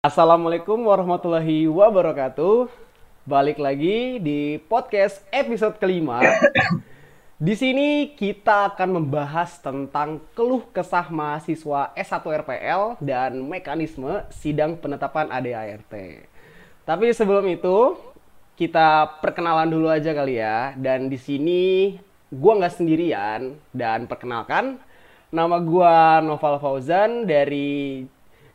[0.00, 2.72] Assalamualaikum warahmatullahi wabarakatuh.
[3.28, 6.24] Balik lagi di podcast episode kelima.
[7.36, 15.28] Di sini kita akan membahas tentang keluh kesah mahasiswa S1 RPL dan mekanisme sidang penetapan
[15.28, 15.92] ADART.
[16.88, 18.00] Tapi sebelum itu,
[18.56, 20.72] kita perkenalan dulu aja kali ya.
[20.80, 21.92] Dan di sini
[22.32, 24.80] gua nggak sendirian dan perkenalkan
[25.28, 28.08] nama gua Noval Fauzan dari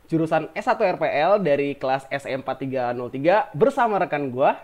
[0.06, 4.54] jurusan S1 RPL dari kelas SM4303 bersama rekan gua.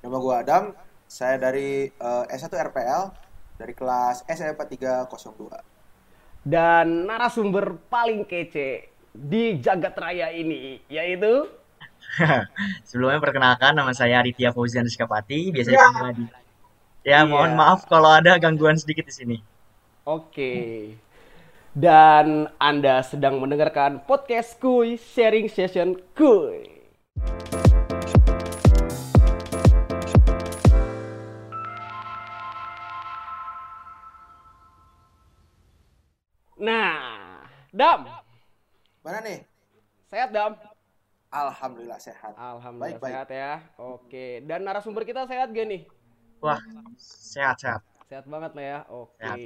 [0.00, 0.64] Nama gue Adam,
[1.04, 3.02] saya dari eh, S1 RPL
[3.60, 5.40] dari kelas SM4302.
[6.46, 11.48] Dan narasumber paling kece di jagat raya ini yaitu
[12.88, 16.24] Sebelumnya perkenalkan nama saya Aditya Fauzan Rizkapati, biasanya dipanggil Adi.
[17.06, 19.36] Ya, mohon maaf kalau ada gangguan sedikit di sini.
[20.06, 20.94] Oke.
[21.76, 26.64] Dan Anda sedang mendengarkan podcast Kuy Sharing Session Kuy.
[36.56, 38.08] Nah, Dam,
[39.04, 39.44] Mana nih?
[40.08, 40.56] sehat Dam?
[41.28, 42.32] Alhamdulillah sehat.
[42.40, 43.12] Alhamdulillah Baik, baik.
[43.12, 43.52] sehat ya.
[43.76, 45.84] Oke, dan narasumber kita sehat gak nih?
[46.40, 46.56] Wah,
[46.96, 47.84] sehat-sehat.
[48.08, 48.78] Sehat banget lah ya.
[48.88, 49.20] Oke.
[49.20, 49.44] Sehat.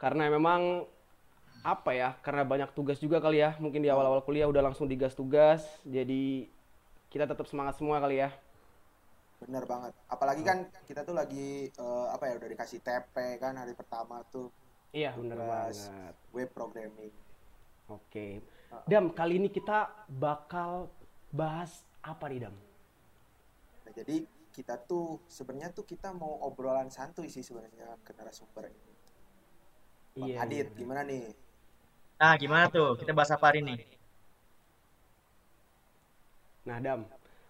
[0.00, 0.88] Karena memang
[1.62, 2.16] apa ya?
[2.20, 3.54] Karena banyak tugas juga kali ya.
[3.62, 5.64] Mungkin di awal-awal kuliah udah langsung digas tugas.
[5.86, 6.50] Jadi
[7.08, 8.30] kita tetap semangat semua kali ya.
[9.40, 9.92] Bener banget.
[10.08, 14.48] Apalagi kan kita tuh lagi eh, apa ya udah dikasih TP kan hari pertama tuh
[14.96, 16.14] Iya, bener banget.
[16.32, 17.12] web programming.
[17.92, 18.40] Oke.
[18.88, 20.88] Dam, kali ini kita bakal
[21.28, 22.56] bahas apa nih, Dam?
[23.84, 24.24] Nah, jadi
[24.56, 28.92] kita tuh sebenarnya tuh kita mau obrolan santuy sih sebenarnya ke narasumber ini.
[30.16, 30.36] Bang Iya.
[30.48, 30.76] Adit, iya.
[30.80, 31.36] gimana nih?
[32.20, 32.96] Nah, gimana tuh?
[33.00, 33.74] Kita bahas apa hari ini?
[36.66, 37.00] Nah, Dam,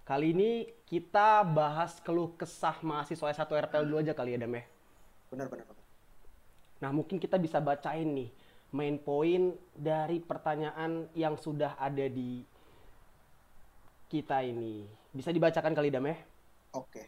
[0.04, 0.50] kali ini
[0.90, 4.64] kita bahas keluh kesah mahasiswa S1 RPL dulu aja kali ya, Dam ya.
[5.30, 5.66] Bener bener.
[6.82, 8.30] Nah, mungkin kita bisa bacain nih
[8.74, 12.42] main poin dari pertanyaan yang sudah ada di
[14.10, 14.84] kita ini.
[15.14, 16.16] Bisa dibacakan kali Dam ya?
[16.74, 17.02] Oke.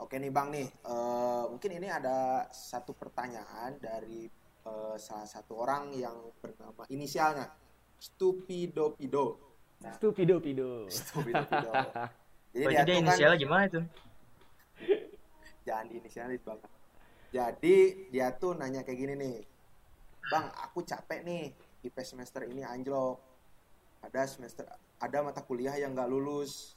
[0.00, 4.26] Oke nih Bang nih, Eh, mungkin ini ada satu pertanyaan dari
[4.66, 7.48] eh, salah satu orang yang bernama inisialnya
[8.00, 9.50] Stupido Pido.
[9.80, 10.88] Nah, Stupido pido.
[10.92, 11.72] Stupido Pido.
[12.56, 13.80] Jadi dia kan inisialnya gimana itu?
[15.66, 16.58] jangan diinisialis Bang.
[17.30, 19.36] Jadi dia tuh nanya kayak gini nih.
[20.26, 21.54] Bang, aku capek nih
[21.86, 23.22] IP semester ini anjlok.
[24.02, 24.66] Ada semester
[24.98, 26.74] ada mata kuliah yang nggak lulus.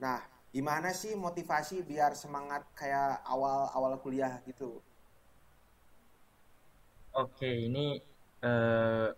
[0.00, 4.80] Nah, gimana sih motivasi biar semangat kayak awal-awal kuliah gitu?
[7.14, 7.98] Oke, ini
[8.40, 9.08] eh,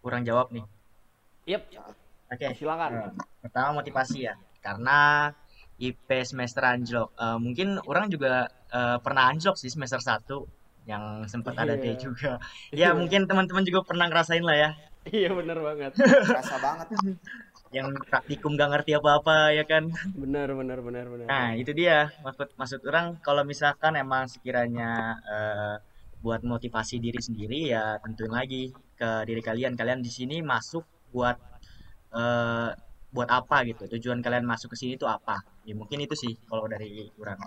[0.00, 0.64] kurang jawab nih.
[1.50, 1.62] Yep,
[2.32, 2.90] Oke, silakan.
[2.94, 3.10] eh,
[3.42, 4.34] pertama motivasi ya.
[4.62, 5.28] Karena
[5.76, 7.10] IP semester anjlok.
[7.18, 10.46] Eh, mungkin orang juga eh, pernah anjlok sih semester 1
[10.86, 11.82] yang sempat ada Iya.
[11.82, 12.38] D juga.
[12.74, 14.70] Ya, mungkin teman-teman juga pernah ngerasain lah ya.
[15.02, 15.98] Iya bener banget.
[15.98, 16.86] Kerasa banget.
[17.74, 19.90] Yang praktikum gak ngerti apa-apa ya kan.
[20.14, 21.26] Bener bener bener bener.
[21.26, 25.74] Nah, itu dia maksud maksud orang kalau misalkan emang sekiranya eh,
[26.22, 29.74] buat motivasi diri sendiri ya tentuin lagi ke diri kalian.
[29.74, 31.36] Kalian di sini masuk buat
[32.14, 32.70] eh,
[33.12, 33.84] buat apa gitu.
[33.98, 35.42] Tujuan kalian masuk ke sini itu apa?
[35.68, 37.42] Ya mungkin itu sih kalau dari orang.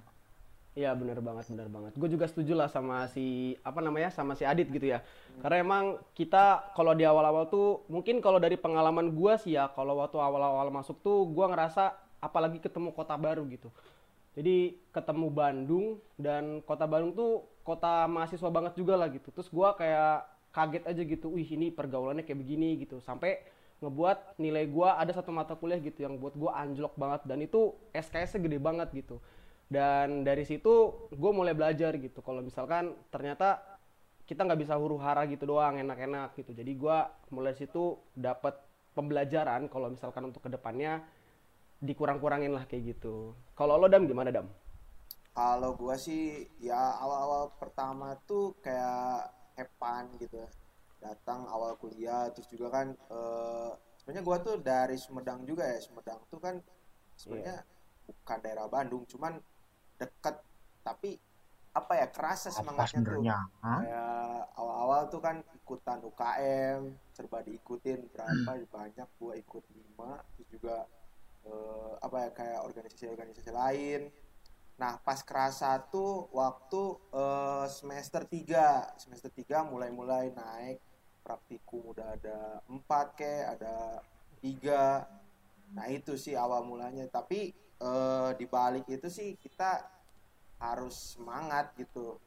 [0.76, 1.96] Iya bener banget bener banget.
[1.96, 5.00] Gue juga setuju lah sama si apa namanya sama si Adit gitu ya.
[5.40, 10.04] Karena emang kita kalau di awal-awal tuh mungkin kalau dari pengalaman gue sih ya kalau
[10.04, 13.72] waktu awal-awal masuk tuh gue ngerasa apalagi ketemu kota baru gitu.
[14.36, 15.86] Jadi ketemu Bandung
[16.20, 17.32] dan kota Bandung tuh
[17.64, 19.32] kota mahasiswa banget juga lah gitu.
[19.32, 21.28] Terus gue kayak kaget aja gitu.
[21.32, 23.00] Wih ini pergaulannya kayak begini gitu.
[23.00, 23.40] Sampai
[23.84, 27.76] ngebuat nilai gue ada satu mata kuliah gitu yang buat gue anjlok banget dan itu
[27.92, 29.20] SKS-nya gede banget gitu
[29.68, 33.60] dan dari situ gue mulai belajar gitu kalau misalkan ternyata
[34.26, 36.98] kita nggak bisa huru hara gitu doang enak-enak gitu jadi gue
[37.36, 38.58] mulai situ dapat
[38.96, 41.04] pembelajaran kalau misalkan untuk ke depannya
[41.84, 43.36] dikurang-kurangin lah kayak gitu.
[43.58, 44.48] Kalau lo dam gimana dam?
[45.36, 50.50] Kalau gua sih ya awal-awal pertama tuh kayak hepan gitu ya.
[51.04, 53.70] Datang awal kuliah terus juga kan eh,
[54.00, 55.80] sebenarnya gua tuh dari Sumedang juga ya.
[55.84, 56.56] Sumedang tuh kan
[57.20, 57.64] sebenarnya
[58.08, 59.36] bukan daerah Bandung, cuman
[60.00, 60.40] deket.
[60.86, 61.20] Tapi
[61.76, 63.20] apa ya kerasa semangatnya tuh.
[63.84, 66.82] Kayak awal-awal tuh kan ikutan UKM,
[67.12, 70.88] serba diikutin berapa banyak gua ikut lima, terus juga
[71.46, 74.02] eh, apa ya kayak organisasi-organisasi lain.
[74.76, 76.82] Nah, pas kerasa tuh waktu
[77.16, 80.78] eh, semester 3, semester 3 mulai-mulai naik
[81.26, 84.02] praktikum udah ada 4 ke, ada
[84.42, 85.24] 3.
[85.74, 87.50] nah itu sih awal mulanya tapi
[87.82, 89.82] eh, di balik itu sih kita
[90.62, 92.22] harus semangat gitu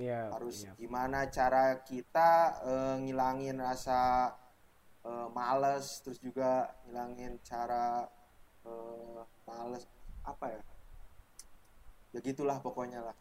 [0.00, 0.32] Iya.
[0.32, 0.72] harus iya.
[0.80, 2.30] gimana cara kita
[2.64, 4.32] eh, ngilangin rasa
[5.04, 8.08] eh, males terus juga ngilangin cara
[8.66, 9.84] eh, males
[10.22, 10.60] apa ya
[12.12, 13.16] ya gitulah pokoknya lah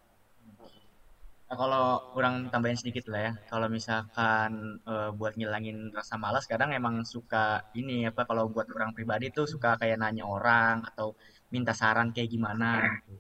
[1.52, 3.32] Nah, kalau kurang tambahin sedikit lah ya.
[3.52, 8.96] Kalau misalkan eh, buat ngilangin rasa malas, kadang emang suka ini apa kalau buat orang
[8.96, 11.12] pribadi tuh suka kayak nanya orang atau
[11.52, 12.88] minta saran kayak gimana.
[13.04, 13.20] gitu.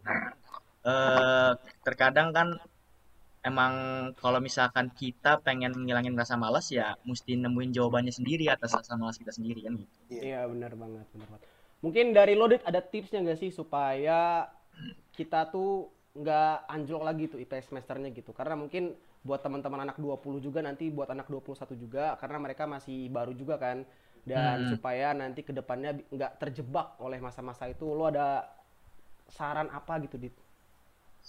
[0.87, 1.51] Eh,
[1.83, 2.47] terkadang kan
[3.43, 3.73] emang
[4.15, 9.19] kalau misalkan kita pengen ngilangin rasa malas ya mesti nemuin jawabannya sendiri atas rasa malas
[9.19, 9.93] kita sendiri kan gitu.
[10.07, 11.50] Iya benar banget, benar banget.
[11.81, 14.45] Mungkin dari lo Dit, ada tipsnya nggak sih supaya
[15.17, 18.31] kita tuh nggak anjlok lagi tuh IPS semesternya gitu.
[18.35, 18.93] Karena mungkin
[19.25, 23.57] buat teman-teman anak 20 juga nanti buat anak 21 juga karena mereka masih baru juga
[23.57, 23.85] kan.
[24.21, 24.69] Dan Hmm.
[24.69, 28.45] supaya nanti ke depannya nggak terjebak oleh masa-masa itu lo ada
[29.29, 30.35] saran apa gitu Dit?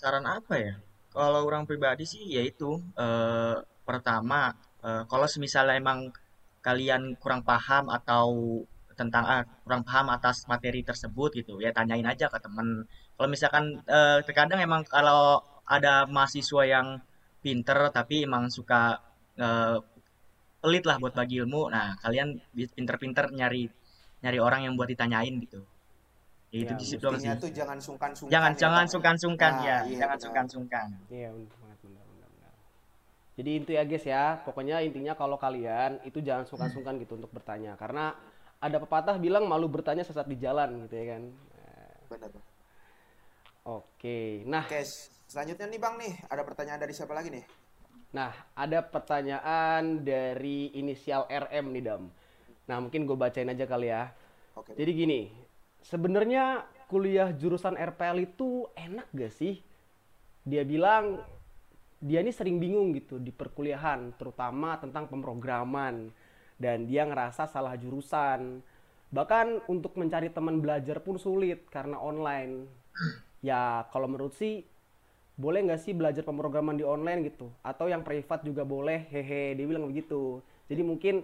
[0.00, 0.74] Saran apa ya?
[1.16, 2.70] Kalau orang pribadi sih yaitu
[3.06, 3.56] eh,
[3.88, 4.40] pertama
[4.88, 5.98] eh, kalau misalnya emang
[6.66, 8.26] kalian kurang paham atau
[8.94, 12.84] tentang ah, kurang paham atas materi tersebut gitu ya tanyain aja ke temen.
[13.16, 16.86] Kalau misalkan eh, terkadang emang kalau ada mahasiswa yang
[17.42, 18.98] pinter tapi emang suka
[19.36, 19.78] eh,
[20.62, 21.70] pelit lah buat bagi ilmu.
[21.70, 23.66] Nah kalian pinter-pinter nyari
[24.22, 25.60] nyari orang yang buat ditanyain gitu.
[26.52, 27.32] Ya, itu Ya, di situ sih.
[27.40, 30.24] tuh jangan sungkan-sungkan Jangan ya, jangan sungkan-sungkan Nah, ya, iya, jangan benar.
[30.28, 30.86] sungkan-sungkan.
[31.08, 32.52] Iya benar banget, benar, benar, benar.
[33.32, 37.72] Jadi itu ya guys ya, pokoknya intinya kalau kalian itu jangan sungkan-sungkan gitu untuk bertanya
[37.80, 38.12] karena
[38.62, 41.22] ada pepatah bilang malu bertanya sesat di jalan gitu ya kan.
[42.06, 42.30] benar.
[43.62, 44.82] Oke, nah, oke
[45.32, 47.44] selanjutnya nih bang nih ada pertanyaan dari siapa lagi nih
[48.12, 52.12] nah ada pertanyaan dari inisial RM nih Dam.
[52.68, 54.12] Nah mungkin gue bacain aja kali ya.
[54.52, 55.20] oke Jadi gini,
[55.80, 56.60] sebenarnya
[56.92, 59.64] kuliah jurusan RPL itu enak gak sih?
[60.44, 61.24] Dia bilang
[62.04, 66.12] dia ini sering bingung gitu di perkuliahan, terutama tentang pemrograman.
[66.58, 68.62] Dan dia ngerasa salah jurusan.
[69.12, 72.66] Bahkan untuk mencari teman belajar pun sulit karena online.
[73.42, 74.62] Ya kalau menurut sih
[75.36, 77.50] boleh nggak sih belajar pemrograman di online gitu?
[77.64, 80.40] Atau yang privat juga boleh, hehe, dia bilang begitu.
[80.70, 81.14] Jadi mungkin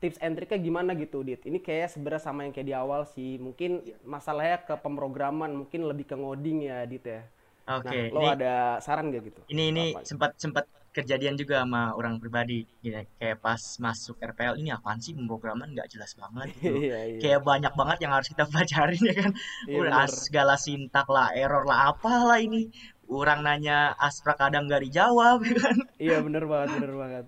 [0.00, 1.42] tips and triknya gimana gitu, Dit?
[1.48, 3.40] Ini kayak sebenarnya sama yang kayak di awal sih.
[3.40, 7.24] Mungkin masalahnya ke pemrograman, mungkin lebih ke ngoding ya, Dit ya.
[7.68, 9.42] Oke, Nah, lo ini ada saran gak gitu?
[9.52, 10.00] ini ini Apa?
[10.08, 10.64] sempat sempat
[10.94, 15.90] kejadian juga sama orang pribadi, Gini, kayak pas masuk RPL ini apaan sih pemrograman nggak
[15.90, 16.78] jelas banget gitu.
[16.86, 17.18] Iya, iya.
[17.18, 19.32] Kayak banyak banget yang harus kita pelajarin ya kan.
[19.66, 22.70] Iya, Udah segala sintak lah, error lah, apalah ini.
[23.10, 25.76] Orang nanya aspra kadang nggak dijawab ya kan.
[25.98, 27.24] Iya, bener banget, bener banget.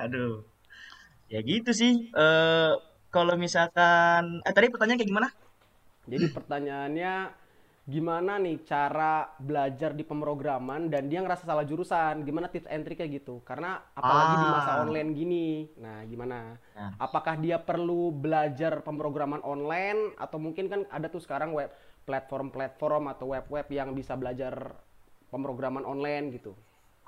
[0.00, 0.42] Aduh.
[1.28, 2.08] Ya gitu sih.
[2.10, 2.72] Eh
[3.12, 5.28] kalau misalkan eh tadi pertanyaan kayak gimana?
[6.08, 7.12] Jadi pertanyaannya
[7.90, 12.22] gimana nih cara belajar di pemrograman dan dia ngerasa salah jurusan?
[12.22, 13.42] Gimana tips and triknya gitu?
[13.42, 14.80] Karena apalagi di masa Ah.
[14.86, 15.46] online gini.
[15.82, 16.54] Nah, gimana?
[16.78, 16.94] Nah.
[17.02, 21.74] Apakah dia perlu belajar pemrograman online atau mungkin kan ada tuh sekarang web
[22.06, 24.78] platform-platform atau web-web yang bisa belajar
[25.28, 26.54] pemrograman online gitu.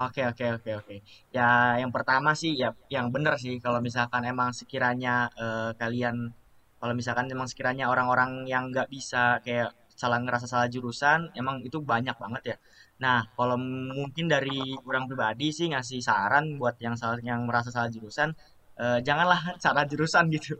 [0.02, 0.96] Oke oke oke oke.
[1.30, 6.34] Ya yang pertama sih ya yang benar sih kalau misalkan emang sekiranya eh, kalian
[6.82, 9.70] kalau misalkan emang sekiranya orang-orang yang nggak bisa kayak
[10.02, 12.56] salah ngerasa salah jurusan emang itu banyak banget ya.
[13.04, 13.56] Nah kalau
[13.98, 18.34] mungkin dari orang pribadi sih ngasih saran buat yang salah yang merasa salah jurusan
[18.82, 20.58] eh, janganlah salah jurusan gitu.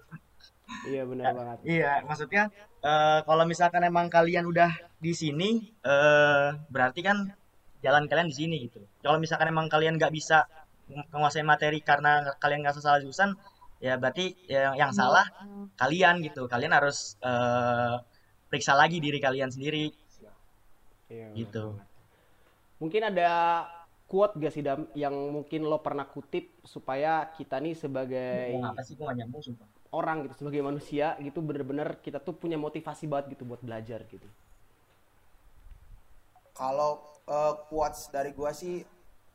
[0.88, 1.58] Iya, benar banget.
[1.68, 2.42] Iya, maksudnya
[2.80, 4.70] eh, kalau misalkan emang kalian udah
[5.02, 5.48] di sini,
[5.84, 7.28] eh, berarti kan
[7.84, 8.80] jalan kalian di sini gitu.
[9.02, 10.46] Kalau misalkan emang kalian nggak bisa
[11.12, 13.34] menguasai materi karena kalian nggak salah jurusan,
[13.82, 15.26] ya berarti yang, yang salah
[15.76, 16.46] kalian gitu.
[16.48, 17.94] Kalian harus eh,
[18.52, 19.88] periksa lagi diri kalian sendiri
[21.12, 21.64] Iya, benar gitu.
[22.82, 23.30] Mungkin ada
[24.10, 28.80] quote gak sih Dam yang mungkin lo pernah kutip supaya kita nih sebagai Ngomong apa
[28.86, 28.94] sih?
[28.98, 29.68] Gue nyambung sumpah.
[29.98, 34.28] orang gitu sebagai manusia gitu bener-bener kita tuh punya motivasi banget gitu buat belajar gitu.
[36.58, 36.90] Kalau
[37.28, 38.74] eh, quotes dari gua sih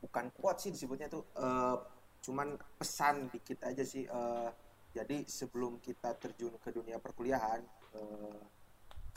[0.02, 1.76] bukan quotes sih disebutnya tuh eh,
[2.24, 2.48] cuman
[2.78, 4.04] pesan dikit aja sih.
[4.06, 4.48] eh,
[4.96, 7.60] jadi sebelum kita terjun ke dunia perkuliahan,
[7.98, 8.40] eh,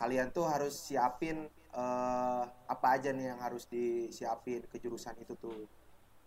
[0.01, 1.37] kalian tuh harus siapin
[1.81, 2.43] eh,
[2.73, 5.69] apa aja nih yang harus disiapin ke jurusan itu tuh.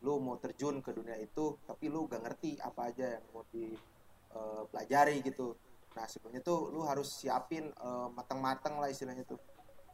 [0.07, 5.16] Lu mau terjun ke dunia itu, tapi lu gak ngerti apa aja yang mau dipelajari
[5.26, 5.59] gitu.
[5.97, 9.40] Nah sebelumnya tuh lu harus siapin eh, matang-matang lah istilahnya tuh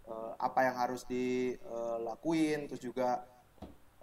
[0.09, 3.25] eh, apa yang harus dilakuin terus juga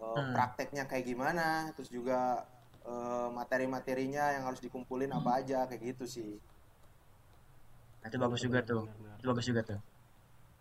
[0.01, 0.33] eh, Hmm.
[0.33, 2.45] prakteknya kayak gimana terus juga
[2.85, 6.31] eh, materi-materinya yang harus dikumpulin apa aja kayak gitu sih
[8.07, 8.83] Nah, itu bagus juga Benar, tuh.
[8.87, 9.17] benar.
[9.19, 9.79] Itu bagus juga tuh.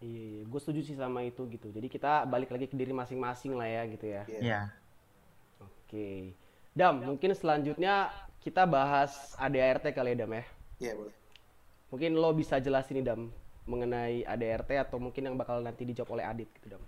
[0.03, 0.43] Iya, iya.
[0.45, 1.71] gue setuju sih sama itu gitu.
[1.71, 4.23] Jadi kita balik lagi ke diri masing-masing lah ya gitu ya.
[4.27, 4.41] Iya.
[4.43, 4.61] Iya.
[5.63, 6.35] Oke.
[6.75, 8.11] Dam, mungkin selanjutnya
[8.43, 10.45] kita bahas ADART kali ya Dam ya.
[10.83, 11.15] Iya, boleh.
[11.95, 13.31] Mungkin lo bisa jelasin nih Dam
[13.71, 16.83] mengenai ADRT atau mungkin yang bakal nanti dijawab oleh Adit gitu Dam.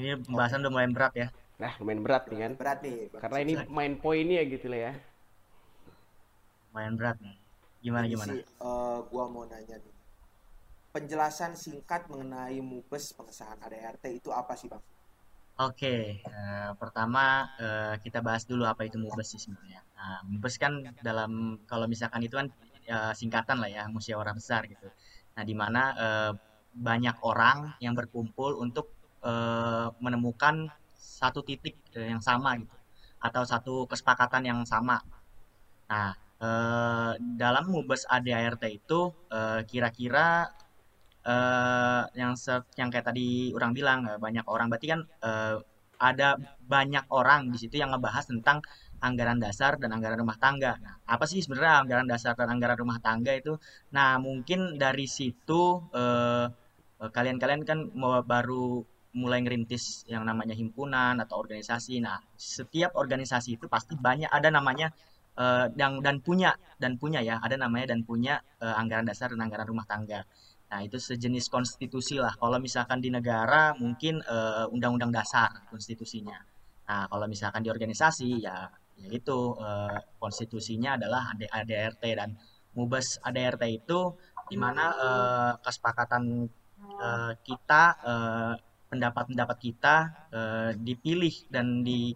[0.00, 1.28] Ini pembahasan udah mulai berat ya.
[1.60, 2.52] Nah, lumayan berat nih kan.
[2.56, 2.96] Berat nih.
[3.12, 3.20] Bang.
[3.20, 4.92] Karena ini main poinnya gitu lah ya.
[6.72, 7.41] Lumayan berat nih.
[7.82, 8.32] Gimana Ini gimana?
[8.32, 9.94] sih, eh, gua mau nanya nih.
[10.94, 14.82] Penjelasan singkat mengenai MUBES pengesahan ADRT itu apa sih, Bang?
[15.66, 15.86] Oke,
[16.36, 17.20] eh, pertama
[17.60, 19.80] eh, kita bahas dulu apa itu MUBES sih sebenarnya.
[19.96, 20.72] Nah, MUBES kan
[21.08, 21.32] dalam
[21.70, 22.48] kalau misalkan itu kan
[22.94, 24.88] eh, singkatan lah ya, musyawarah besar gitu.
[25.36, 26.32] Nah, di mana eh,
[26.88, 28.86] banyak orang yang berkumpul untuk
[29.30, 30.54] eh, menemukan
[31.20, 32.76] satu titik yang sama gitu,
[33.26, 34.96] atau satu kesepakatan yang sama.
[35.90, 36.10] Nah,
[36.46, 39.00] eh, dalam MUBES ADART itu
[39.36, 40.26] eh, kira-kira
[41.32, 45.56] eh yang se- yang kayak tadi orang bilang banyak orang berarti kan eh,
[46.08, 46.28] ada
[46.74, 48.58] banyak orang di situ yang ngebahas tentang
[49.06, 50.74] anggaran dasar dan anggaran rumah tangga.
[50.84, 53.54] Nah, apa sih sebenarnya anggaran dasar dan anggaran rumah tangga itu?
[53.94, 55.62] Nah, mungkin dari situ
[55.94, 56.46] eh,
[57.16, 58.82] kalian-kalian kan mau baru
[59.12, 62.00] mulai ngerintis yang namanya himpunan atau organisasi.
[62.06, 62.16] Nah,
[62.56, 64.88] setiap organisasi itu pasti banyak ada namanya
[65.38, 69.40] eh, dan dan punya dan punya ya, ada namanya dan punya eh, anggaran dasar dan
[69.44, 70.24] anggaran rumah tangga.
[70.72, 72.32] Nah, itu sejenis konstitusi lah.
[72.40, 76.38] Kalau misalkan di negara mungkin eh, undang-undang dasar konstitusinya.
[76.88, 78.68] Nah, kalau misalkan di organisasi ya
[79.02, 82.30] ya itu eh, konstitusinya adalah AD ADRT dan
[82.76, 84.00] MUBES ADRT itu
[84.48, 86.22] di mana eh, kesepakatan
[87.02, 87.82] eh, kita
[88.92, 89.96] pendapat-pendapat kita
[90.76, 92.12] dipilih dan di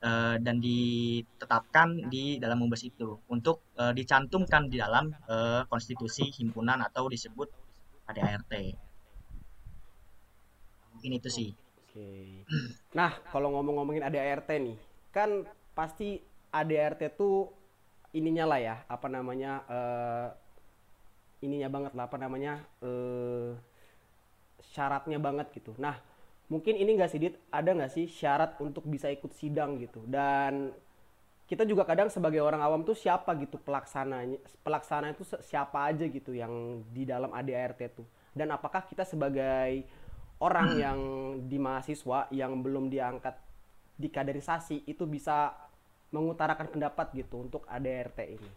[0.00, 6.80] eh, dan ditetapkan di dalam MUBES itu untuk eh, dicantumkan di dalam eh, konstitusi himpunan
[6.80, 7.48] atau disebut
[8.10, 8.52] ADART.
[10.96, 11.50] Mungkin itu sih.
[11.86, 12.44] Oke.
[12.98, 14.78] Nah, kalau ngomong-ngomongin ADART nih,
[15.14, 16.18] kan pasti
[16.50, 17.50] ADART tuh
[18.10, 19.62] ininya lah ya, apa namanya?
[19.70, 20.28] eh
[21.40, 22.60] ininya banget lah, apa namanya?
[22.82, 23.54] eh
[24.74, 25.72] syaratnya banget gitu.
[25.80, 25.96] Nah,
[26.52, 27.34] mungkin ini nggak sih, Dit?
[27.54, 30.02] Ada nggak sih syarat untuk bisa ikut sidang gitu?
[30.04, 30.74] Dan
[31.50, 36.30] kita juga kadang sebagai orang awam tuh siapa gitu pelaksananya pelaksana itu siapa aja gitu
[36.30, 39.82] yang di dalam ADART tuh dan apakah kita sebagai
[40.38, 40.98] orang yang
[41.50, 43.34] di mahasiswa yang belum diangkat
[43.98, 45.50] di kaderisasi itu bisa
[46.14, 48.50] mengutarakan pendapat gitu untuk ADART ini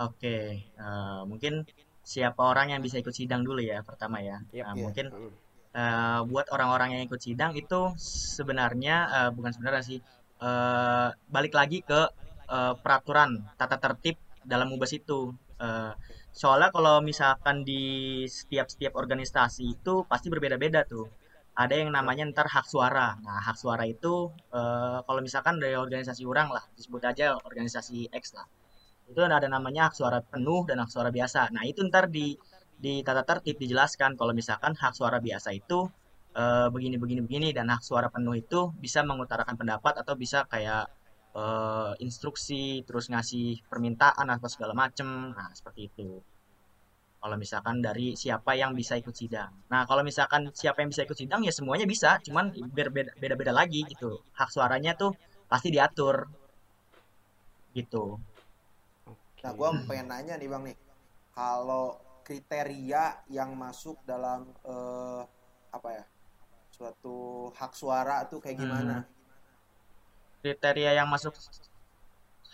[0.00, 1.68] Oke, eh, mungkin
[2.00, 4.40] siapa orang yang bisa ikut sidang dulu ya pertama ya.
[4.48, 4.64] Yap.
[4.64, 4.80] Nah, Iya.
[4.80, 5.32] mungkin Mm.
[5.74, 7.94] Eh, buat orang-orang yang ikut sidang itu
[8.36, 9.98] sebenarnya eh, bukan sebenarnya sih
[10.42, 12.00] eh, balik lagi ke
[12.50, 15.20] eh, peraturan tata tertib dalam MUBES itu.
[15.60, 15.92] Eh,
[16.32, 17.82] soalnya kalau misalkan di
[18.26, 21.06] setiap-setiap organisasi itu pasti berbeda-beda tuh.
[21.62, 23.18] Ada yang namanya ntar hak suara.
[23.20, 28.24] Nah, hak suara itu eh, kalau misalkan dari organisasi orang lah, disebut aja organisasi X
[28.38, 28.46] lah.
[29.10, 31.50] Itu ada namanya hak suara penuh dan hak suara biasa.
[31.54, 32.38] Nah, itu ntar di
[32.80, 35.86] di tata tertib dijelaskan kalau misalkan hak suara biasa itu
[36.32, 40.88] eh, begini begini begini dan hak suara penuh itu bisa mengutarakan pendapat atau bisa kayak
[41.36, 45.36] eh, instruksi terus ngasih permintaan atau segala macem.
[45.36, 46.08] Nah seperti itu.
[47.20, 49.52] Kalau misalkan dari siapa yang bisa ikut sidang.
[49.68, 52.48] Nah kalau misalkan siapa yang bisa ikut sidang ya semuanya bisa cuman
[53.20, 54.24] beda-beda lagi gitu.
[54.32, 55.12] Hak suaranya tuh
[55.52, 56.32] pasti diatur.
[57.76, 58.16] Gitu.
[59.40, 60.76] Nah, gua pengen nanya nih, Bang nih.
[61.32, 65.22] Kalau kriteria yang masuk dalam eh,
[65.72, 66.04] apa ya?
[66.70, 69.04] Suatu hak suara tuh kayak gimana?
[70.40, 71.36] kriteria yang masuk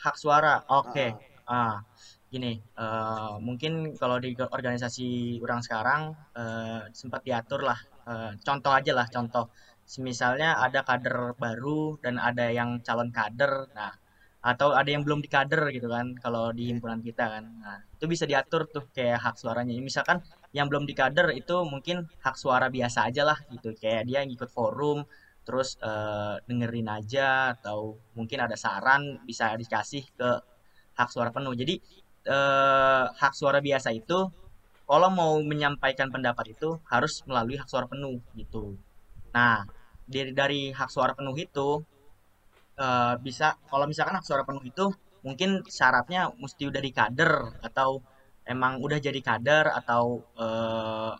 [0.02, 1.06] hak suara oke
[1.46, 1.76] Ah, ah
[2.26, 6.02] gini eh, mungkin kalau di organisasi orang sekarang
[6.34, 7.78] eh, sempat diatur lah
[8.10, 9.46] eh, contoh aja lah contoh
[10.02, 13.94] misalnya ada kader baru dan ada yang calon kader nah
[14.50, 18.24] atau ada yang belum dikader gitu kan kalau di himpunan kita kan nah itu bisa
[18.30, 20.18] diatur tuh kayak hak suaranya misalkan
[20.56, 24.98] yang belum dikader itu mungkin hak suara biasa aja lah gitu kayak dia ngikut forum
[25.46, 27.78] terus eh, dengerin aja atau
[28.18, 30.30] mungkin ada saran bisa dikasih ke
[30.98, 31.54] hak suara penuh.
[31.60, 31.74] Jadi
[32.34, 34.18] eh, hak suara biasa itu
[34.90, 38.74] kalau mau menyampaikan pendapat itu harus melalui hak suara penuh gitu.
[39.36, 39.62] Nah,
[40.14, 41.68] dari dari hak suara penuh itu
[42.84, 44.86] eh, bisa kalau misalkan hak suara penuh itu
[45.26, 47.32] mungkin syaratnya mesti udah di kader
[47.68, 47.90] atau
[48.52, 50.04] emang udah jadi kader atau
[50.44, 51.12] eh,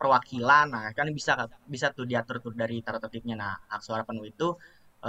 [0.00, 0.66] perwakilan.
[0.74, 1.32] Nah kan bisa
[1.74, 4.48] bisa tuh diatur tuh dari tata tertibnya nah hak suara penuh itu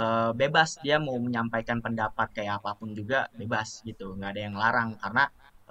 [0.00, 0.70] eh, bebas.
[0.84, 4.06] Dia mau menyampaikan pendapat kayak apa pun juga bebas gitu.
[4.18, 4.90] Nggak ada yang larang.
[5.02, 5.24] Karena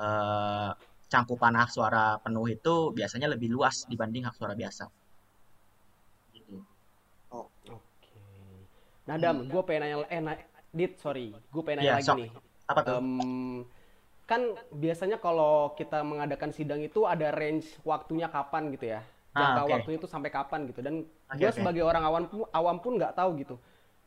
[0.03, 0.69] eh,
[1.11, 4.85] cangkupan hak suara penuh itu biasanya lebih luas dibanding hak suara biasa.
[6.33, 6.57] Gitu.
[7.31, 8.21] Oh, Oke.
[9.05, 10.41] Nah, Dam, gue pengen nanya, eh, na-
[10.75, 12.17] Dit, sorry, gue pengen nanya Iya, lagi sok.
[12.19, 12.29] nih.
[12.65, 12.93] Apa tuh?
[12.99, 13.07] Em,
[14.25, 14.41] kan
[14.73, 18.99] biasanya kalau kita mengadakan sidang itu ada range waktunya kapan gitu ya.
[19.35, 19.73] Jangka Ah, oke.
[19.77, 20.79] waktunya itu sampai kapan gitu.
[20.81, 21.55] Dan Oke, gue oke.
[21.55, 23.55] sebagai orang awam pun, awam pun nggak tahu gitu.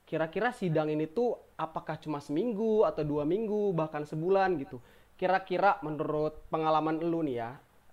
[0.09, 4.83] Kira-kira sidang ini tuh apakah cuma seminggu atau dua minggu bahkan sebulan gitu.
[5.15, 7.51] Kira-kira menurut pengalaman lu nih ya.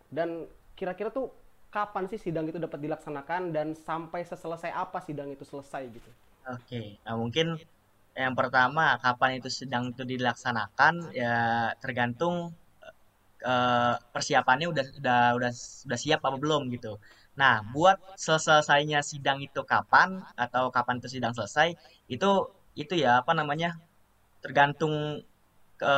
[0.09, 1.29] Dan kira-kira tuh
[1.69, 6.11] kapan sih sidang itu dapat dilaksanakan dan sampai seselesai apa sidang itu selesai gitu.
[6.53, 7.47] Oke, nah mungkin
[8.21, 11.33] yang pertama kapan itu sedang itu dilaksanakan ya
[11.83, 12.35] tergantung
[13.45, 15.51] eh, persiapannya udah udah udah
[15.87, 16.91] udah siap apa belum gitu.
[17.41, 20.09] Nah, buat selesainya sidang itu kapan
[20.43, 21.67] atau kapan itu sidang selesai
[22.13, 22.29] itu
[22.81, 23.69] itu ya apa namanya
[24.43, 24.93] tergantung
[25.81, 25.93] ke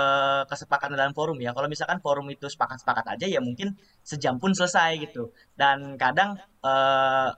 [0.50, 1.52] kesepakatan dalam forum ya.
[1.56, 3.76] Kalau misalkan forum itu sepakat-sepakat aja ya mungkin
[4.06, 5.30] sejam pun selesai gitu.
[5.60, 7.30] Dan kadang eh,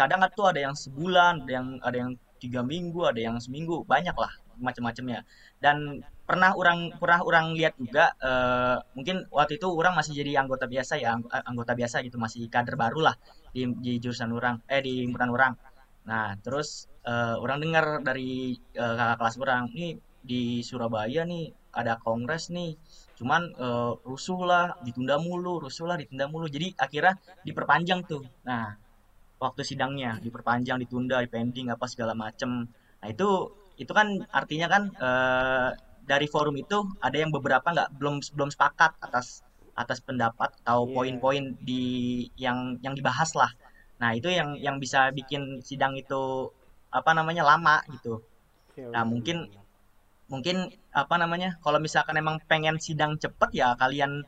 [0.00, 2.10] kadang tuh ada yang sebulan, ada yang ada yang
[2.42, 5.24] tiga minggu, ada yang seminggu, banyak lah macam-macamnya.
[5.64, 5.76] Dan
[6.28, 10.94] pernah orang pernah orang lihat juga eh, mungkin waktu itu orang masih jadi anggota biasa
[10.98, 13.14] ya, angg- anggota biasa gitu, masih kader baru lah
[13.54, 15.52] di, di jurusan orang, eh di himpunan orang.
[16.10, 16.68] Nah, terus
[17.06, 19.92] eh, orang dengar dari eh, kakak kelas orang, nih
[20.26, 21.44] di Surabaya nih
[21.80, 22.74] ada kongres nih,
[23.18, 26.46] cuman eh, rusuh lah, ditunda mulu, rusuh lah, ditunda mulu.
[26.50, 27.14] Jadi akhirnya
[27.46, 28.22] diperpanjang tuh.
[28.48, 28.74] Nah,
[29.36, 32.68] waktu sidangnya diperpanjang, ditunda, dipending apa segala macem.
[33.00, 35.68] Nah, itu itu kan artinya kan eh,
[36.06, 39.42] dari forum itu ada yang beberapa nggak belum belum sepakat atas
[39.76, 40.94] atas pendapat atau Iya.
[40.96, 41.84] poin-poin di
[42.40, 43.52] yang yang dibahas lah.
[44.00, 46.48] Nah, itu yang yang bisa bikin sidang itu
[46.88, 48.24] apa namanya lama gitu.
[48.92, 49.48] Nah, mungkin
[50.32, 54.26] mungkin apa namanya kalau misalkan emang pengen sidang cepet ya kalian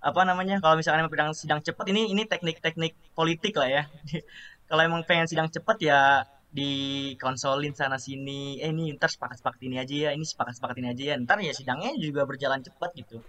[0.00, 3.82] apa namanya kalau misalkan emang pengen sidang cepet ini ini teknik-teknik politik lah ya.
[4.68, 9.94] kalau emang pengen sidang cepet ya dikonsolin sana sini eh ini ntar sepakat-sepakat ini aja
[9.94, 13.22] ya ini sepakat-sepakat ini aja ya ntar ya sidangnya juga berjalan cepat gitu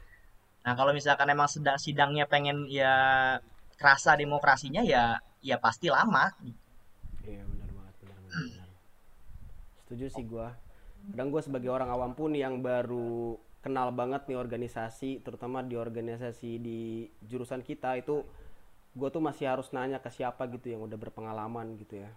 [0.66, 2.94] nah kalau misalkan emang sedang sidangnya pengen ya
[3.78, 6.34] kerasa demokrasinya ya ya pasti lama
[7.22, 8.34] Iya benar banget, benar benar.
[8.50, 8.70] benar.
[9.86, 10.48] Setuju sih gua.
[11.14, 16.52] Kadang gua sebagai orang awam pun yang baru kenal banget nih organisasi, terutama di organisasi
[16.58, 18.26] di jurusan kita itu
[18.98, 22.10] gua tuh masih harus nanya ke siapa gitu yang udah berpengalaman gitu ya.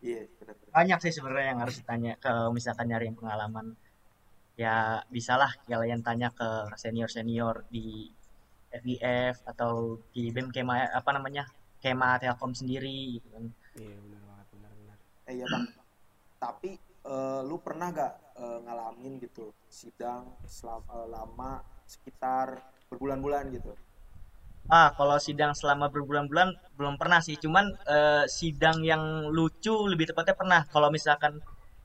[0.00, 0.24] iya
[0.72, 3.76] banyak sih sebenarnya yang harus ditanya kalau misalkan nyari yang pengalaman
[4.56, 8.08] ya bisalah kalian tanya ke senior senior di
[8.72, 11.44] FIF atau di BEM Kema apa namanya
[11.84, 13.44] Kema Telkom sendiri gitu kan
[13.78, 14.98] Iya benar banget, benar benar.
[15.28, 15.64] Eh iya bang.
[16.40, 16.70] Tapi
[17.06, 21.52] eh, lu pernah gak eh, ngalamin gitu sidang selama lama
[21.88, 22.60] sekitar
[22.90, 23.72] berbulan-bulan gitu?
[24.70, 27.34] Ah, kalau sidang selama berbulan-bulan belum pernah sih.
[27.44, 29.02] Cuman eh, sidang yang
[29.36, 30.60] lucu lebih tepatnya pernah.
[30.72, 31.32] Kalau misalkan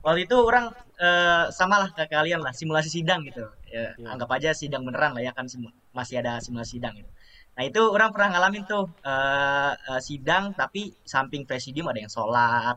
[0.06, 0.66] waktu itu orang
[1.02, 3.42] eh, sama lah kayak kalian lah simulasi sidang gitu.
[3.74, 4.08] Ya, Iya.
[4.14, 7.10] anggap aja sidang beneran lah ya kan simu- masih ada simulasi sidang gitu.
[7.58, 10.82] Nah itu orang pernah ngalamin tuh eh, eh, sidang tapi
[11.14, 12.76] samping presidium ada yang sholat,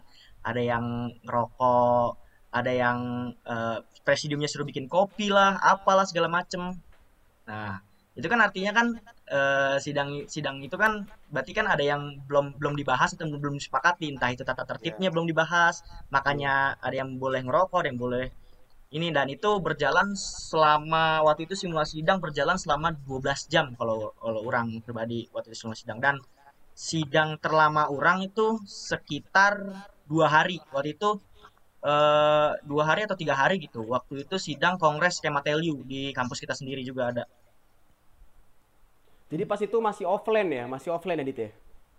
[0.48, 0.84] ada yang
[1.26, 2.10] ngerokok,
[2.48, 2.98] ada yang
[3.44, 6.72] eh, presidiumnya suruh bikin kopi lah, apalah segala macem.
[7.48, 7.80] Nah
[8.18, 8.86] itu kan artinya kan
[9.30, 14.10] eh, sidang sidang itu kan berarti kan ada yang belum belum dibahas atau belum disepakati.
[14.10, 18.24] Entah itu tata tertibnya belum dibahas makanya ada yang boleh ngerokok ada yang boleh
[18.96, 19.12] ini.
[19.12, 24.80] Dan itu berjalan selama waktu itu simulasi sidang berjalan selama 12 jam kalau kalau orang
[24.82, 26.00] pribadi waktu itu simulasi sidang.
[26.00, 26.16] Dan
[26.74, 30.58] sidang terlama orang itu sekitar dua hari.
[30.72, 31.20] Waktu itu
[31.84, 33.80] eh, dua hari atau tiga hari gitu.
[33.86, 37.24] Waktu itu sidang kongres Kemateliu di kampus kita sendiri juga ada.
[39.28, 41.50] Jadi pas itu masih offline ya, masih offline ya Dit ya?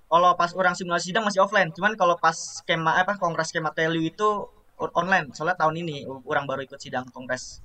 [0.09, 1.69] kalau pas orang simulasi sidang masih offline.
[1.69, 4.49] Cuman kalau pas skema apa kongres skema telu itu
[4.81, 5.29] on- online.
[5.37, 7.61] Soalnya tahun ini orang baru ikut sidang kongres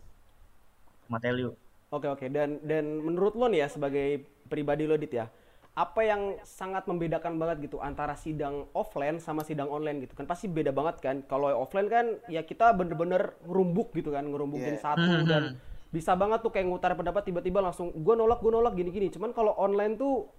[1.04, 1.56] skema telu
[1.88, 2.26] Oke oke.
[2.28, 5.26] Dan dan menurut lo nih ya sebagai pribadi lo Dit ya,
[5.74, 10.46] apa yang sangat membedakan banget gitu antara sidang offline sama sidang online gitu kan pasti
[10.46, 11.16] beda banget kan.
[11.26, 14.82] Kalau offline kan ya kita bener-bener ngerumbuk gitu kan, ngerumbukin Iya.
[14.86, 15.58] satu dan
[15.90, 19.10] bisa banget tuh kayak ngutar pendapat tiba-tiba langsung gue nolak gue nolak gini-gini.
[19.10, 20.30] Cuman kalau online tuh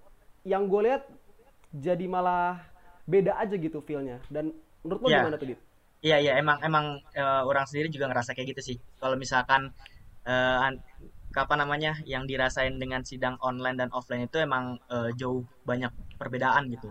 [0.48, 1.04] yang gue lihat
[1.68, 2.64] jadi malah
[3.04, 4.24] beda aja gitu feelnya.
[4.32, 5.20] Dan menurut lo Iya.
[5.20, 5.60] gimana tuh Dit?
[6.00, 9.68] iya iya emang emang eh, orang sendiri juga ngerasa kayak gitu sih kalau misalkan
[10.24, 10.80] an-
[11.44, 16.72] apa namanya yang dirasain dengan sidang online dan offline itu emang eh, jauh banyak perbedaan
[16.72, 16.90] gitu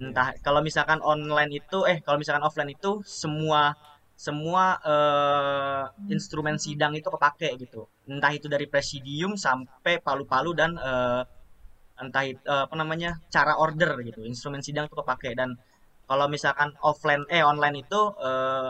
[0.00, 3.76] entah kalau misalkan online itu eh kalau misalkan offline itu semua
[4.20, 7.88] semua eh, instrumen sidang itu kepake gitu.
[8.04, 11.22] Entah itu dari presidium sampai palu-palu dan eh,
[12.02, 14.20] entah itu eh, apa namanya cara order gitu.
[14.28, 15.56] Instrumen sidang itu kepake dan
[16.04, 18.68] kalau misalkan offline eh online itu eh,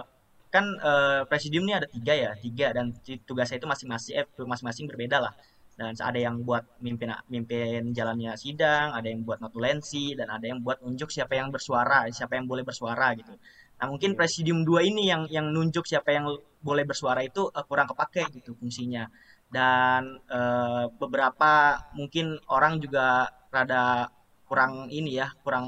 [0.54, 2.94] kan eh, presidium ini ada tiga ya tiga dan
[3.28, 5.32] tugasnya itu masing-masing eh, masing-masing berbeda lah
[5.78, 10.60] dan ada yang buat mimpin mimpin jalannya sidang ada yang buat notulensi dan ada yang
[10.60, 13.32] buat nunjuk siapa yang bersuara siapa yang boleh bersuara gitu
[13.80, 16.28] Nah, mungkin Presidium 2 ini yang yang nunjuk siapa yang
[16.60, 19.08] boleh bersuara itu uh, kurang kepake gitu fungsinya.
[19.48, 24.12] Dan uh, beberapa mungkin orang juga rada
[24.44, 25.66] kurang ini ya, kurang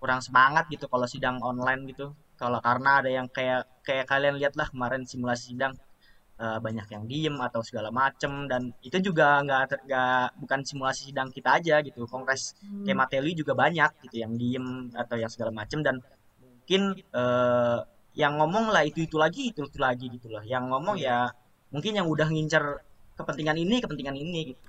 [0.00, 2.16] kurang semangat gitu kalau sidang online gitu.
[2.34, 5.72] Kalau karena ada yang kayak kayak kalian lihat lah kemarin simulasi sidang
[6.42, 11.30] uh, banyak yang diem atau segala macem dan itu juga nggak nggak bukan simulasi sidang
[11.30, 12.06] kita aja gitu.
[12.10, 12.86] Kongres hmm.
[12.88, 16.02] Kemateli juga banyak gitu yang diem atau yang segala macem dan
[16.40, 20.96] mungkin uh, yang ngomong lah itu itu lagi itu itu lagi gitu loh yang ngomong
[20.96, 21.28] ya
[21.74, 22.62] mungkin yang udah ngincer
[23.18, 24.68] kepentingan ini kepentingan ini gitu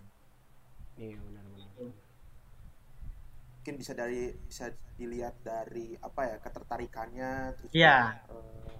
[0.97, 1.34] benar
[3.65, 8.13] mungkin bisa dari bisa dilihat dari apa ya ketertarikannya terus yeah.
[8.29, 8.77] uh,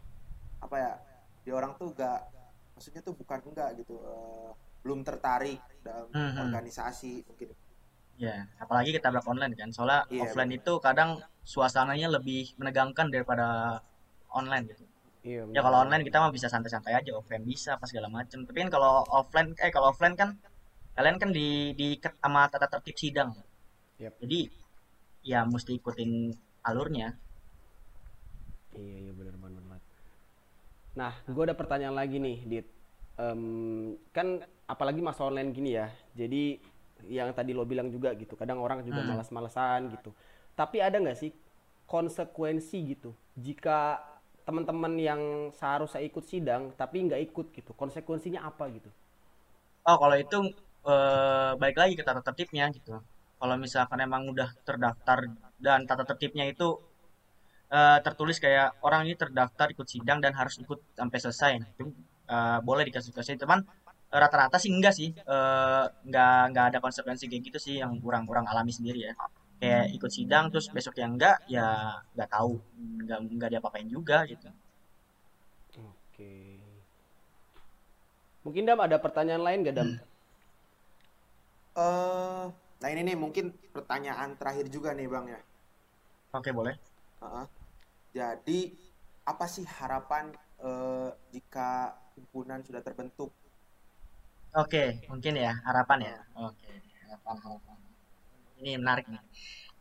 [0.62, 0.91] apa ya
[1.41, 2.21] di orang tuh gak
[2.78, 4.54] maksudnya tuh bukan enggak gitu uh,
[4.86, 6.41] belum tertarik dalam mm -hmm.
[6.45, 7.50] organisasi mungkin
[8.15, 9.76] Ya, apalagi kita berlaku online kan.
[9.76, 10.63] Soalnya yeah, offline bener.
[10.63, 13.84] itu kadang suasananya lebih menegangkan daripada
[14.32, 14.88] online gitu.
[15.19, 18.48] Iya, ya kalau online kita mah bisa santai-santai aja, offline bisa pas segala macem.
[18.48, 20.39] Tapi kan kalau offline eh kalau offline kan
[20.95, 23.36] kalian kan di di sama tata tertib sidang.
[24.00, 24.15] Yep.
[24.24, 24.39] Jadi
[25.25, 26.29] ya mesti ikutin
[26.61, 27.17] alurnya.
[28.77, 29.81] Iya, iya benar banget.
[30.95, 32.67] Nah, gue ada pertanyaan lagi nih, Dit.
[33.17, 35.89] Um, kan apalagi masa online gini ya.
[36.13, 36.59] Jadi
[37.09, 39.09] yang tadi lo bilang juga gitu kadang orang juga hmm.
[39.13, 40.15] malas-malesan gitu
[40.55, 41.31] tapi ada nggak sih
[41.85, 44.01] konsekuensi gitu jika
[44.47, 45.21] teman-teman yang
[45.53, 48.89] seharusnya ikut sidang tapi nggak ikut gitu konsekuensinya apa gitu
[49.85, 50.38] oh kalau itu
[50.88, 52.97] eh, baik lagi ke tata tertibnya gitu
[53.45, 55.29] kalau misalkan emang udah terdaftar
[55.62, 56.81] dan tata tertibnya itu
[57.69, 61.51] eh, tertulis kayak orang ini terdaftar ikut sidang dan harus ikut sampai selesai.
[61.77, 61.93] Itu
[62.25, 63.62] eh, boleh dikasih kasih teman
[64.10, 65.12] rata-rata sih enggak sih.
[65.27, 69.13] Uh, enggak enggak ada konsekuensi kayak gitu sih yang kurang-kurang alami sendiri ya.
[69.60, 72.63] Kayak ikut sidang terus besok yang enggak ya enggak tahu.
[73.03, 74.47] Enggak enggak diapa-apain juga gitu.
[75.84, 76.63] Oke.
[78.47, 79.89] Mungkin dam ada pertanyaan lain gak dam?
[81.75, 82.47] Uh,
[82.86, 85.41] nah ini nih mungkin pertanyaan terakhir juga nih bang ya
[86.38, 86.78] oke boleh
[87.17, 87.45] uh -uh.
[88.13, 88.60] jadi
[89.26, 90.30] apa sih harapan
[90.62, 93.34] uh, jika himpunan sudah terbentuk
[94.56, 96.17] Oke, mungkin ya harapan ya.
[96.48, 96.71] Oke,
[97.04, 97.76] harapan harapan.
[98.63, 99.19] Ini menarik nih.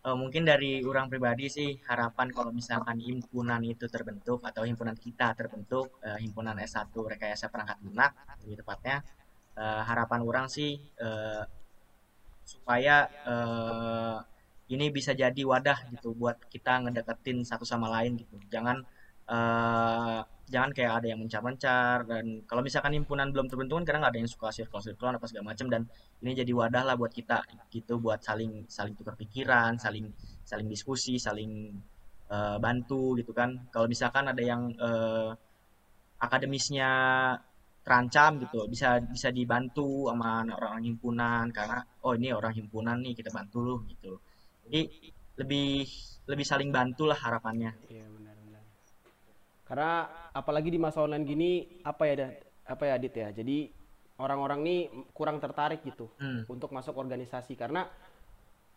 [0.02, 5.30] Uh, mungkin dari orang pribadi sih harapan kalau misalkan himpunan itu terbentuk atau himpunan kita
[5.38, 9.06] terbentuk, uh, himpunan S1 rekayasa perangkat lunak lebih tepatnya,
[9.54, 11.46] uh, harapan orang sih uh,
[12.44, 14.20] supaya uh,
[14.68, 18.36] ini bisa jadi wadah gitu buat kita ngedeketin satu sama lain gitu.
[18.48, 18.84] Jangan
[19.28, 24.16] uh, jangan kayak ada yang mencar-mencar dan kalau misalkan himpunan belum terbentuk kan kadang ada
[24.20, 25.88] yang suka circle-circle apa segala macam dan
[26.20, 30.12] ini jadi wadah lah buat kita gitu buat saling saling tukar pikiran saling
[30.44, 31.72] saling diskusi saling
[32.28, 35.32] uh, bantu gitu kan kalau misalkan ada yang uh,
[36.20, 36.90] akademisnya
[37.84, 38.64] terancam gitu.
[38.66, 43.78] Bisa bisa dibantu sama orang-orang himpunan karena oh ini orang himpunan nih kita bantu loh
[43.86, 44.18] gitu.
[44.64, 45.84] Jadi lebih
[46.24, 47.76] lebih saling bantu lah harapannya.
[47.92, 48.62] Iya benar benar.
[49.68, 49.90] Karena
[50.32, 51.50] apalagi di masa online gini
[51.84, 52.32] apa ya
[52.64, 53.28] apa ya Adit ya?
[53.36, 53.68] Jadi
[54.16, 54.80] orang-orang nih
[55.12, 56.48] kurang tertarik gitu hmm.
[56.48, 57.52] untuk masuk organisasi.
[57.58, 57.84] Karena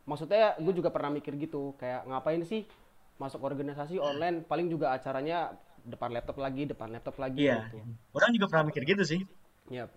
[0.04, 2.68] maksudnya gue juga pernah mikir gitu kayak ngapain sih
[3.16, 4.44] masuk organisasi online?
[4.44, 5.56] Paling juga acaranya
[5.88, 7.72] depan laptop lagi depan laptop lagi iya.
[7.72, 7.80] gitu.
[8.14, 9.22] orang juga pernah mikir gitu sih
[9.68, 9.90] Yep.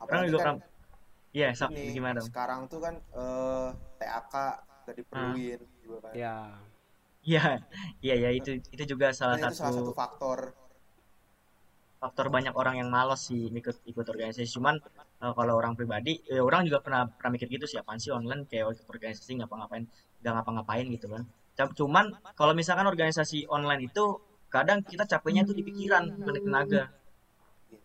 [0.00, 0.76] orang juga kan, pernah
[1.28, 2.20] Iya, yeah, gimana?
[2.24, 3.68] Sekarang tuh kan uh,
[4.00, 4.34] eh, TAK
[4.88, 5.80] gak diperluin hmm.
[5.84, 6.12] juga kan.
[6.16, 6.36] Iya.
[7.28, 7.44] Iya,
[8.00, 10.38] iya ya itu itu juga salah itu satu salah satu faktor
[11.98, 14.80] faktor banyak orang yang malas sih ikut ikut organisasi cuman
[15.20, 18.46] uh, kalau orang pribadi ya orang juga pernah pernah mikir gitu sih apaan sih online
[18.48, 19.84] kayak ikut organisasi ngapa-ngapain
[20.24, 21.22] nggak ngapa-ngapain gitu kan
[21.74, 24.04] cuman kalau misalkan organisasi online itu
[24.48, 26.82] kadang kita capeknya tuh di pikiran bukan di tenaga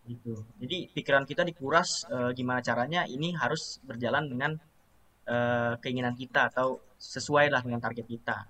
[0.08, 4.52] gitu jadi pikiran kita dikuras uh, gimana caranya ini harus berjalan dengan
[5.28, 8.48] uh, keinginan kita atau sesuai lah dengan target kita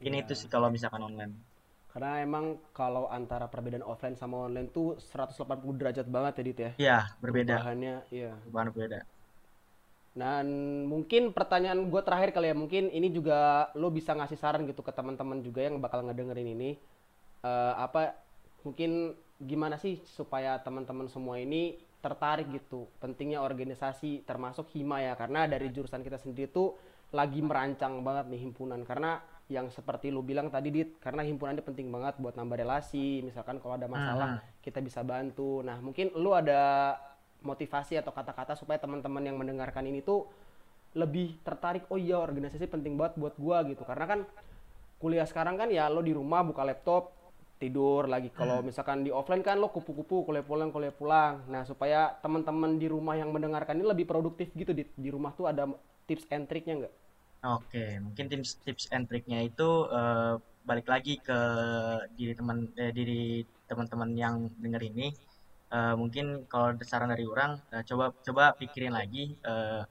[0.00, 0.24] ini ya.
[0.24, 1.50] itu sih kalau misalkan online
[1.90, 6.70] karena emang kalau antara perbedaan offline sama online tuh 180 derajat banget ya Dit ya.
[6.78, 7.58] Iya, berbeda.
[7.58, 8.38] Bahannya iya.
[8.46, 9.02] Bahan berbeda.
[10.14, 10.46] Dan
[10.86, 14.94] mungkin pertanyaan gue terakhir kali ya, mungkin ini juga lo bisa ngasih saran gitu ke
[14.94, 16.78] teman-teman juga yang bakal ngedengerin ini.
[17.40, 18.16] Uh, apa
[18.68, 25.48] mungkin gimana sih supaya teman-teman semua ini tertarik gitu pentingnya organisasi termasuk hima ya karena
[25.48, 26.76] dari jurusan kita sendiri tuh
[27.16, 31.64] lagi merancang banget nih himpunan karena yang seperti lu bilang tadi dit karena himpunan ini
[31.66, 35.58] penting banget buat nambah relasi misalkan kalau ada masalah kita bisa bantu.
[35.66, 36.94] Nah mungkin lu ada
[37.42, 40.30] motivasi atau kata-kata supaya teman-teman yang mendengarkan ini tuh
[40.94, 43.82] lebih tertarik oh iya organisasi penting banget buat gua gitu.
[43.82, 44.20] Karena kan
[45.02, 47.10] kuliah sekarang kan ya lo di rumah buka laptop
[47.60, 48.32] tidur lagi.
[48.32, 52.88] Kalau misalkan di offline kan lo kupu-kupu kuliah pulang kuliah pulang nah supaya teman-teman di
[52.88, 55.68] rumah yang mendengarkan ini lebih produktif gitu di, di rumah tuh ada
[56.08, 56.94] tips and triknya nggak?
[57.40, 61.38] Oke, mungkin tips tips and triknya itu eh, balik lagi ke
[62.16, 65.12] diri teman eh, diri teman-teman yang denger ini.
[65.70, 69.82] Eh, mungkin kalau saran dari orang, eh, coba coba pikirin lagi eh,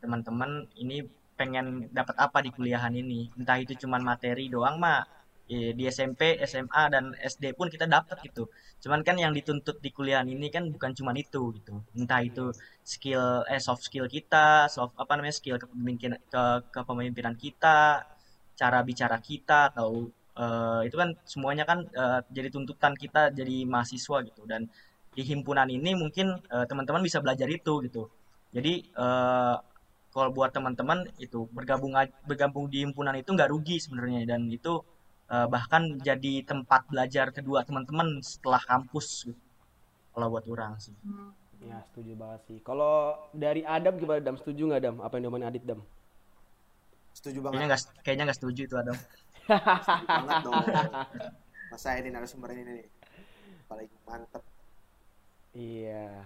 [0.00, 1.04] teman-teman ini
[1.36, 3.28] pengen dapat apa di kuliahan ini.
[3.36, 5.15] Entah itu cuman materi doang mah
[5.48, 8.50] di SMP, SMA dan SD pun kita dapat gitu.
[8.82, 11.74] Cuman kan yang dituntut di kuliahan ini kan bukan cuman itu gitu.
[11.94, 12.50] Entah itu
[12.82, 18.02] skill eh soft skill kita, soft apa namanya skill kepemimpinan ke kepemimpinan kita,
[18.60, 19.90] cara bicara kita atau
[20.42, 24.66] eh, itu kan semuanya kan eh, jadi tuntutan kita jadi mahasiswa gitu dan
[25.16, 28.02] di himpunan ini mungkin eh, teman-teman bisa belajar itu gitu.
[28.56, 29.56] Jadi eh,
[30.14, 31.92] kalau buat teman-teman itu bergabung
[32.24, 34.80] bergabung di himpunan itu nggak rugi sebenarnya dan itu
[35.34, 39.42] eh, bahkan jadi tempat belajar kedua teman-teman setelah kampus gitu.
[40.14, 40.94] Kalau buat orang sih.
[41.56, 45.48] ya setuju banget sih kalau dari Adam gimana Dam setuju nggak Dam apa yang diomongin
[45.48, 45.80] Adit Dam
[47.16, 47.68] Setuju Kayaknya banget.
[47.68, 48.96] nggak kayaknya nggak setuju itu Adam.
[49.86, 50.54] Setuju banget dong.
[51.72, 52.86] Masa ini narasumber ini nih.
[53.68, 54.42] Paling mantep.
[55.56, 56.22] iya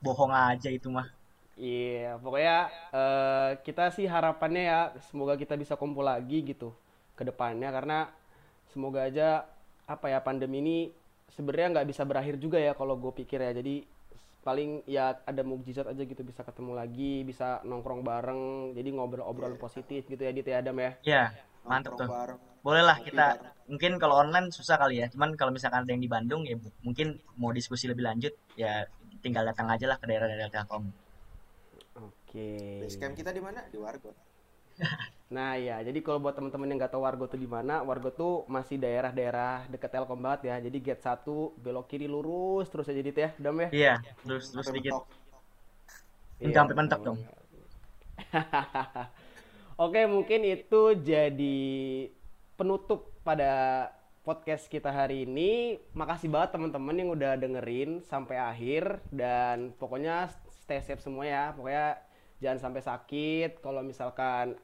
[0.00, 1.08] Bohong aja itu mah.
[1.58, 2.56] Iya, pokoknya
[2.94, 4.80] eh, kita sih harapannya ya
[5.10, 6.70] semoga kita bisa kumpul lagi gitu
[7.18, 8.06] ke depannya karena
[8.72, 9.44] semoga aja
[9.88, 10.78] apa ya pandemi ini
[11.32, 13.52] sebenarnya nggak bisa berakhir juga ya kalau gue pikir ya.
[13.52, 13.84] Jadi
[14.44, 20.08] paling ya ada mukjizat aja gitu bisa ketemu lagi, bisa nongkrong bareng, jadi ngobrol-obrol positif
[20.08, 20.90] gitu ya ya Adam ya.
[21.04, 21.22] Iya,
[21.68, 22.08] mantep Nongkrong tuh.
[22.08, 22.40] bareng.
[22.58, 23.54] Boleh lah Ngopi kita bareng.
[23.68, 25.06] mungkin kalau online susah kali ya.
[25.12, 28.84] Cuman kalau misalkan ada yang di Bandung ya bu- mungkin mau diskusi lebih lanjut ya
[29.20, 30.88] tinggal datang aja lah ke daerah-daerah Telkom.
[31.98, 32.48] Oke.
[32.82, 33.66] Base camp kita di mana?
[33.68, 34.14] Di Wargo.
[35.28, 38.48] Nah ya, jadi kalau buat teman-teman yang nggak tahu Wargo tuh di mana, Wargo tuh
[38.48, 40.56] masih daerah-daerah deket Telkom banget ya.
[40.56, 43.68] Jadi gate 1 belok kiri lurus terus aja Dit ya, Dam ya.
[43.68, 45.04] Iya, terus terus sedikit.
[46.40, 47.18] Enggak sampai mentok dong.
[49.84, 51.60] Oke, mungkin itu jadi
[52.56, 53.84] penutup pada
[54.24, 55.76] podcast kita hari ini.
[55.92, 60.32] Makasih banget teman-teman yang udah dengerin sampai akhir dan pokoknya
[60.64, 61.44] stay safe semua ya.
[61.52, 62.00] Pokoknya
[62.40, 63.50] jangan sampai sakit.
[63.60, 64.56] Kalau misalkan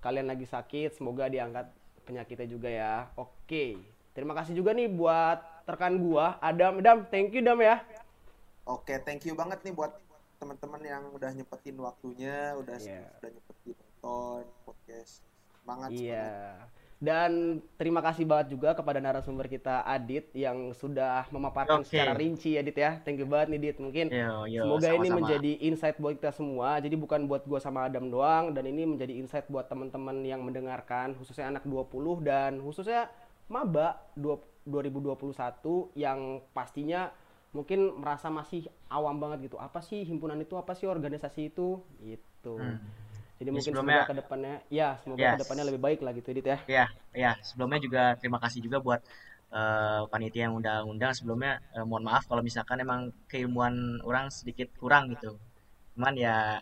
[0.00, 1.66] kalian lagi sakit, semoga diangkat
[2.06, 2.94] penyakitnya juga ya.
[3.18, 3.80] Oke.
[4.16, 6.80] Terima kasih juga nih buat rekan gua, Adam.
[6.80, 7.82] Adam, thank you Dam ya.
[8.64, 9.92] Oke, thank you banget nih buat
[10.36, 13.08] teman-teman yang udah nyepetin waktunya, udah Iya.
[13.20, 15.24] udah nyepetin nonton podcast.
[15.62, 16.68] Semangat, semangat.
[16.96, 21.92] Dan terima kasih banget juga kepada narasumber kita Adit yang sudah memaparkan Oke.
[21.92, 22.96] secara rinci Adit ya.
[23.04, 23.76] Thank you banget nih Dit.
[23.84, 25.16] Mungkin Yo, yo, semoga ini sama-sama.
[25.20, 26.80] menjadi insight buat kita semua.
[26.80, 31.12] Jadi bukan buat gua sama Adam doang dan ini menjadi insight buat teman-teman yang mendengarkan
[31.20, 33.12] khususnya anak 20 dan khususnya
[33.52, 37.12] maba 2 2021 yang pastinya
[37.54, 39.60] mungkin merasa masih awam banget gitu.
[39.60, 40.56] Apa sih himpunan itu?
[40.56, 41.84] Apa sih organisasi itu?
[42.00, 42.56] Gitu.
[42.56, 42.80] Hmm.
[43.36, 45.32] Jadi Ya, mungkin sebelumnya- semoga ke depannya ya semoga Yes.
[45.36, 46.58] ke depannya lebih baik lah gitu Dit ya.
[46.66, 47.30] Ya, ya.
[47.44, 49.00] Sebelumnya juga terima kasih juga buat
[49.46, 51.12] eh, panitia yang udah undang.
[51.14, 55.36] Sebelumnya eh, mohon maaf kalau misalkan emang keilmuan orang sedikit kurang gitu.
[55.94, 56.58] Cuman ya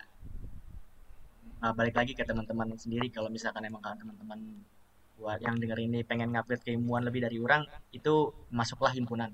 [1.65, 4.39] eh, balik lagi ke teman-teman sendiri kalau misalkan emang kalian teman-teman
[5.15, 9.31] buat yang denger ini pengen ngupdate keilmuan lebih dari orang itu masuklah himpunan.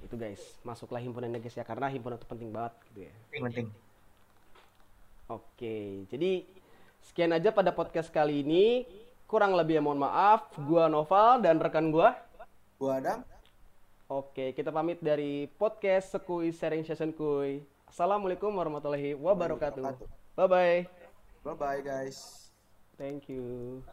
[0.00, 3.14] Itu guys, masuklah himpunan guys ya karena himpunan itu penting banget gitu ya.
[3.28, 3.68] Penting.
[5.30, 6.42] Oke, jadi
[7.06, 8.82] sekian aja pada podcast kali ini.
[9.30, 10.50] Kurang lebih ya mohon maaf.
[10.66, 12.18] Gua Noval dan rekan gua.
[12.82, 13.22] Gua Adam.
[14.10, 17.62] Oke, kita pamit dari podcast Sekui Sharing Session Kuy.
[17.86, 20.02] Assalamualaikum warahmatullahi wabarakatuh.
[20.34, 20.78] Bye bye.
[21.46, 22.50] Bye bye guys.
[22.98, 23.86] Thank you.